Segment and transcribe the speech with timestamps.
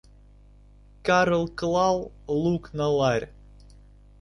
[1.03, 1.97] Карл клал
[2.41, 3.29] лук на ларь.